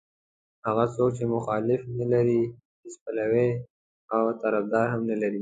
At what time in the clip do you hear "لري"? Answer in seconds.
2.13-2.39, 5.21-5.39